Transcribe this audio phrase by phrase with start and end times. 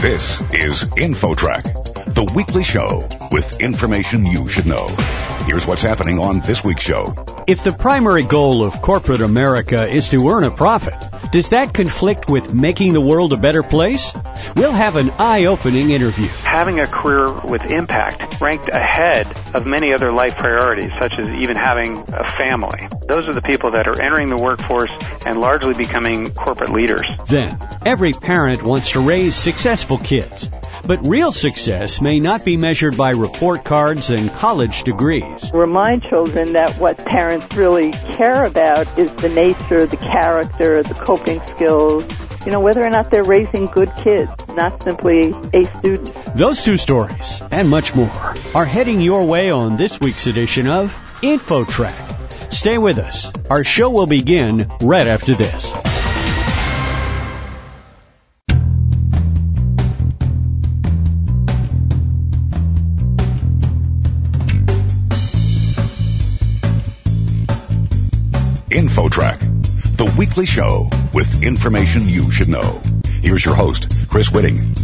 [0.00, 4.86] This is InfoTrack, the weekly show with information you should know.
[5.50, 7.12] Here's what's happening on this week's show.
[7.48, 10.94] If the primary goal of corporate America is to earn a profit,
[11.32, 14.12] does that conflict with making the world a better place?
[14.54, 16.28] We'll have an eye-opening interview.
[16.44, 21.56] Having a career with impact ranked ahead of many other life priorities, such as even
[21.56, 22.86] having a family.
[23.08, 27.10] Those are the people that are entering the workforce and largely becoming corporate leaders.
[27.26, 30.48] Then, every parent wants to raise successful kids.
[30.86, 35.39] But real success may not be measured by report cards and college degrees.
[35.52, 41.40] Remind children that what parents really care about is the nature, the character, the coping
[41.46, 42.04] skills,
[42.44, 46.14] you know, whether or not they're raising good kids, not simply A student.
[46.34, 50.92] Those two stories and much more are heading your way on this week's edition of
[51.22, 52.52] InfoTrack.
[52.52, 53.30] Stay with us.
[53.48, 55.89] Our show will begin right after this.
[68.70, 69.40] InfoTrack,
[69.96, 72.80] the weekly show with information you should know.
[73.20, 74.76] Here's your host, Chris Whitting.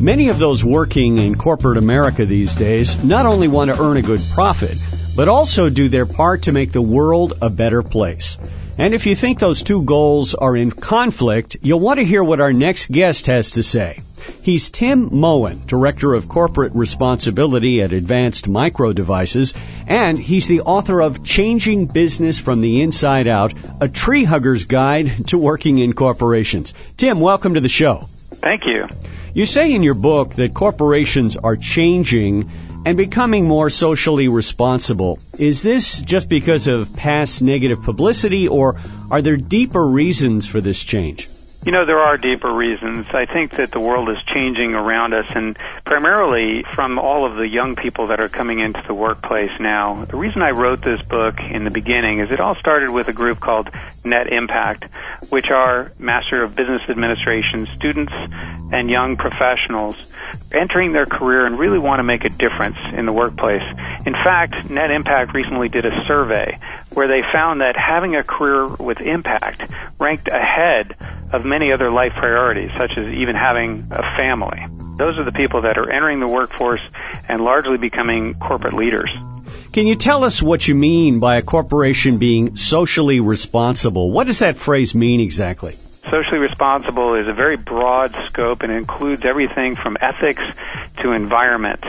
[0.00, 4.02] Many of those working in corporate America these days not only want to earn a
[4.02, 4.78] good profit,
[5.14, 8.38] but also do their part to make the world a better place.
[8.78, 12.40] And if you think those two goals are in conflict, you'll want to hear what
[12.40, 13.98] our next guest has to say.
[14.42, 19.54] He's Tim Mohin, Director of Corporate Responsibility at Advanced Micro Devices,
[19.86, 25.28] and he's the author of Changing Business from the Inside Out, a tree hugger's guide
[25.28, 26.74] to working in corporations.
[26.98, 28.08] Tim, welcome to the show.
[28.40, 28.86] Thank you.
[29.34, 32.50] You say in your book that corporations are changing
[32.86, 35.18] and becoming more socially responsible.
[35.38, 40.82] Is this just because of past negative publicity or are there deeper reasons for this
[40.82, 41.28] change?
[41.66, 43.06] You know, there are deeper reasons.
[43.12, 47.48] I think that the world is changing around us and primarily from all of the
[47.48, 49.96] young people that are coming into the workplace now.
[50.04, 53.12] The reason I wrote this book in the beginning is it all started with a
[53.12, 53.68] group called
[54.04, 54.94] Net Impact,
[55.30, 58.12] which are Master of Business Administration students
[58.70, 60.14] and young professionals
[60.52, 63.62] entering their career and really want to make a difference in the workplace.
[64.04, 66.58] In fact, Net Impact recently did a survey
[66.92, 70.94] where they found that having a career with impact ranked ahead
[71.32, 74.64] of many other life priorities, such as even having a family.
[74.96, 76.80] Those are the people that are entering the workforce
[77.28, 79.10] and largely becoming corporate leaders.
[79.72, 84.10] Can you tell us what you mean by a corporation being socially responsible?
[84.10, 85.72] What does that phrase mean exactly?
[86.08, 90.40] Socially responsible is a very broad scope and includes everything from ethics
[91.02, 91.84] to environment.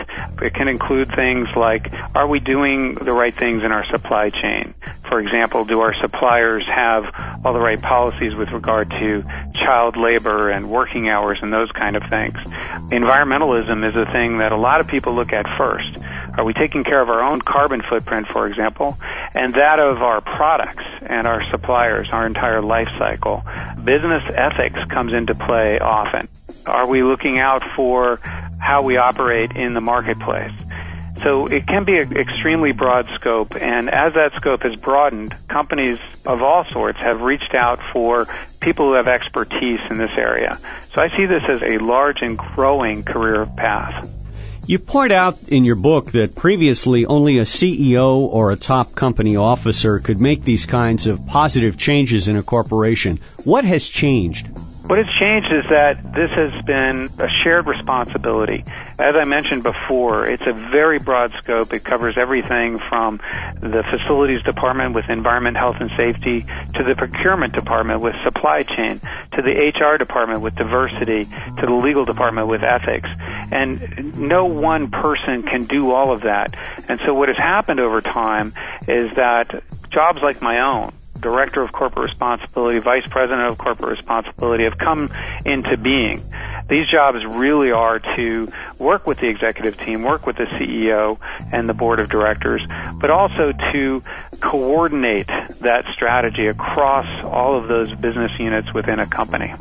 [0.47, 4.73] It can include things like, are we doing the right things in our supply chain?
[5.09, 7.03] For example, do our suppliers have
[7.43, 11.97] all the right policies with regard to child labor and working hours and those kind
[11.97, 12.35] of things?
[12.91, 16.01] Environmentalism is a thing that a lot of people look at first.
[16.37, 18.95] Are we taking care of our own carbon footprint, for example,
[19.35, 23.43] and that of our products and our suppliers, our entire life cycle?
[23.83, 26.29] Business ethics comes into play often.
[26.65, 28.21] Are we looking out for
[28.59, 30.51] how we operate in the marketplace?
[31.21, 35.99] So it can be an extremely broad scope, and as that scope has broadened, companies
[36.25, 38.27] of all sorts have reached out for
[38.59, 40.55] people who have expertise in this area.
[40.93, 44.13] So I see this as a large and growing career path.
[44.67, 49.37] You point out in your book that previously only a CEO or a top company
[49.37, 53.19] officer could make these kinds of positive changes in a corporation.
[53.45, 54.49] What has changed?
[54.87, 58.63] What has changed is that this has been a shared responsibility.
[58.97, 61.73] As I mentioned before, it's a very broad scope.
[61.73, 63.19] It covers everything from
[63.59, 69.01] the facilities department with environment, health, and safety to the procurement department with supply chain
[69.33, 73.09] to the HR department with diversity to the legal department with ethics.
[73.51, 76.55] And no one person can do all of that.
[76.87, 78.53] And so what has happened over time
[78.87, 84.63] is that jobs like my own, Director of Corporate Responsibility, Vice President of Corporate Responsibility
[84.63, 85.11] have come
[85.45, 86.23] into being.
[86.69, 88.47] These jobs really are to
[88.77, 91.17] work with the executive team, work with the CEO
[91.51, 92.61] and the board of directors,
[92.99, 94.01] but also to
[94.41, 95.27] coordinate
[95.61, 99.53] that strategy across all of those business units within a company.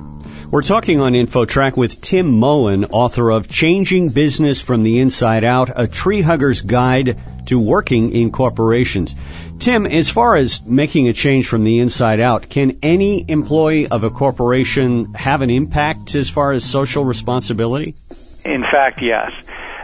[0.48, 5.70] We're talking on InfoTrack with Tim Mohin, author of Changing Business from the Inside Out,
[5.75, 9.16] a tree hugger's guide to working in corporations.
[9.58, 14.04] Tim, as far as making a change from the inside out, can any employee of
[14.04, 17.96] a corporation have an impact as far as social responsibility?
[18.44, 19.32] In fact, yes.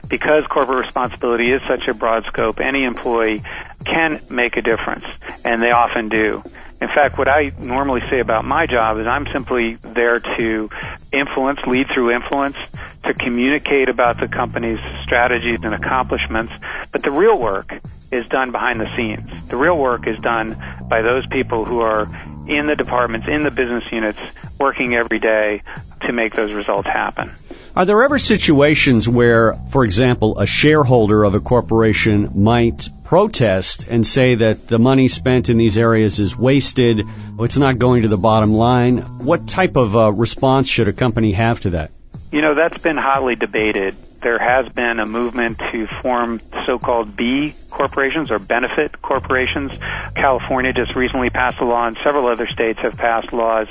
[0.08, 3.42] Because corporate responsibility is such a broad scope, any employee
[3.84, 5.04] can make a difference,
[5.44, 6.42] and they often do.
[6.82, 10.68] In fact, what I normally say about my job is I'm simply there to
[11.12, 12.56] influence, lead through influence,
[13.04, 16.52] to communicate about the company's strategies and accomplishments,
[16.90, 17.80] but the real work
[18.12, 19.48] is done behind the scenes.
[19.48, 20.54] The real work is done
[20.88, 22.06] by those people who are
[22.46, 24.20] in the departments, in the business units,
[24.58, 25.62] working every day
[26.02, 27.32] to make those results happen.
[27.74, 34.06] Are there ever situations where, for example, a shareholder of a corporation might protest and
[34.06, 37.06] say that the money spent in these areas is wasted,
[37.38, 38.98] it's not going to the bottom line?
[38.98, 41.92] What type of uh, response should a company have to that?
[42.30, 43.94] You know, that's been hotly debated.
[44.22, 49.72] There has been a movement to form so-called B corporations or benefit corporations.
[50.14, 53.66] California just recently passed a law and several other states have passed laws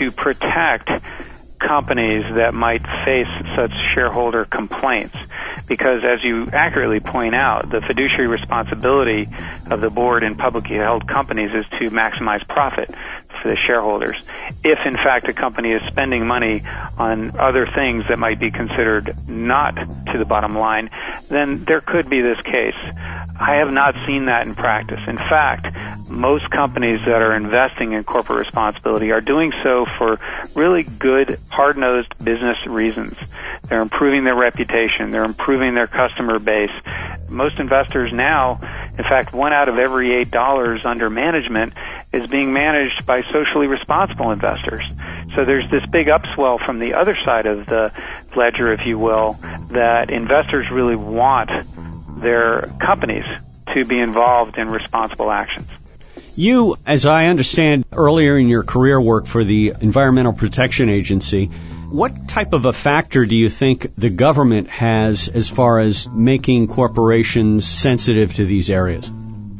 [0.00, 0.90] to protect
[1.58, 5.16] companies that might face such shareholder complaints.
[5.66, 9.26] Because as you accurately point out, the fiduciary responsibility
[9.70, 12.94] of the board in publicly held companies is to maximize profit
[13.44, 14.26] for the shareholders.
[14.64, 16.62] If in fact a company is spending money
[16.96, 20.88] on other things that might be considered not to the bottom line,
[21.28, 22.74] then there could be this case.
[23.38, 25.00] I have not seen that in practice.
[25.06, 25.66] In fact,
[26.08, 30.16] most companies that are investing in corporate responsibility are doing so for
[30.54, 33.14] really good, hard-nosed business reasons.
[33.68, 35.10] They're improving their reputation.
[35.10, 36.70] They're improving their customer base.
[37.28, 38.60] Most investors now,
[38.96, 41.74] in fact, one out of every eight dollars under management
[42.14, 44.84] is being managed by socially responsible investors.
[45.34, 47.92] So there's this big upswell from the other side of the
[48.36, 49.32] ledger, if you will,
[49.70, 51.50] that investors really want
[52.20, 53.26] their companies
[53.74, 55.68] to be involved in responsible actions.
[56.36, 62.28] You, as I understand earlier in your career work for the Environmental Protection Agency, what
[62.28, 67.64] type of a factor do you think the government has as far as making corporations
[67.64, 69.10] sensitive to these areas?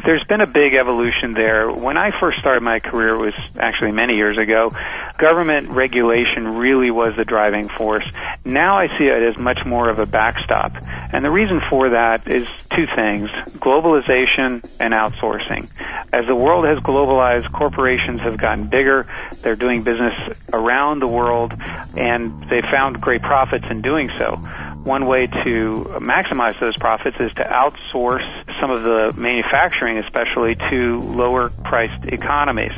[0.05, 1.73] There's been a big evolution there.
[1.73, 4.69] When I first started my career, it was actually many years ago,
[5.17, 8.12] government regulation really was the driving force.
[8.45, 10.73] Now I see it as much more of a backstop.
[11.11, 13.31] And the reason for that is two things,
[13.61, 15.73] globalization and outsourcing.
[16.12, 19.05] As the world has globalized, corporations have gotten bigger,
[19.41, 21.55] they're doing business around the world,
[21.97, 24.39] and they found great profits in doing so
[24.84, 28.25] one way to maximize those profits is to outsource
[28.60, 32.72] some of the manufacturing, especially to lower priced economies.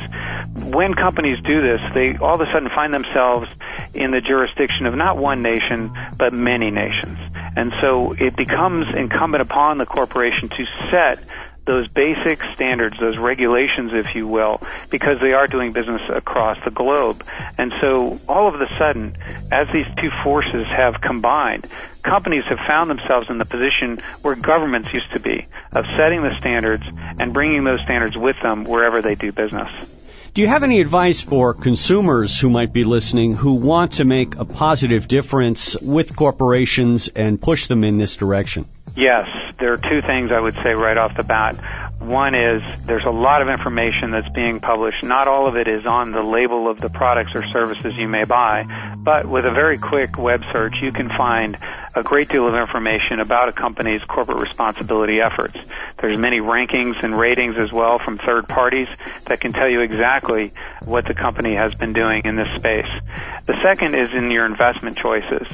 [0.65, 3.47] When companies do this, they all of a sudden find themselves
[3.93, 7.17] in the jurisdiction of not one nation, but many nations.
[7.55, 11.19] And so it becomes incumbent upon the corporation to set
[11.67, 14.59] those basic standards, those regulations, if you will,
[14.89, 17.23] because they are doing business across the globe.
[17.59, 19.15] And so all of a sudden,
[19.51, 21.71] as these two forces have combined,
[22.01, 26.31] companies have found themselves in the position where governments used to be, of setting the
[26.31, 26.83] standards
[27.19, 29.71] and bringing those standards with them wherever they do business.
[30.33, 34.35] Do you have any advice for consumers who might be listening who want to make
[34.35, 38.65] a positive difference with corporations and push them in this direction?
[38.95, 39.27] Yes,
[39.59, 41.55] there are two things I would say right off the bat.
[41.99, 45.03] One is there's a lot of information that's being published.
[45.03, 48.23] Not all of it is on the label of the products or services you may
[48.23, 48.65] buy,
[49.07, 51.57] but with a very quick web search, you can find
[51.95, 55.57] a great deal of information about a company's corporate responsibility efforts.
[56.01, 58.89] There's many rankings and ratings as well from third parties
[59.27, 60.51] that can tell you exactly
[60.83, 62.89] what the company has been doing in this space.
[63.45, 65.47] The second is in your investment choices.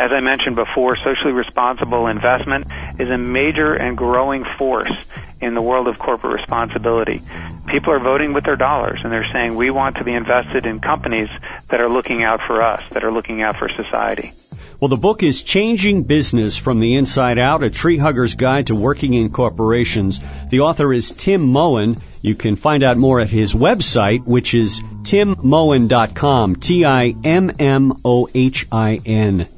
[0.00, 2.68] As I mentioned before, socially responsible investment
[2.98, 5.10] is a major and growing force
[5.44, 7.20] in the world of corporate responsibility.
[7.68, 10.80] People are voting with their dollars and they're saying we want to be invested in
[10.80, 11.28] companies
[11.70, 14.32] that are looking out for us, that are looking out for society.
[14.80, 18.74] Well, the book is Changing Business from the Inside Out, a tree hugger's guide to
[18.74, 20.20] working in corporations.
[20.50, 22.02] The author is Tim Mohin.
[22.22, 27.16] You can find out more at his website, which is timmohin.com, T-I-M-M-O-H-I-N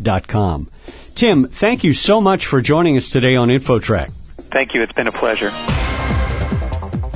[0.03, 0.69] dot com.
[1.15, 4.11] Tim, thank you so much for joining us today on InfoTrack.
[4.11, 4.83] Thank you.
[4.83, 5.51] It's been a pleasure.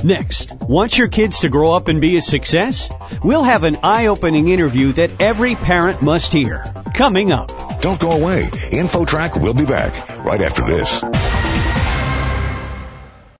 [0.03, 2.91] Next, want your kids to grow up and be a success?
[3.23, 6.65] We'll have an eye-opening interview that every parent must hear.
[6.95, 7.51] Coming up.
[7.81, 8.43] Don't go away.
[8.43, 11.03] InfoTrack will be back right after this.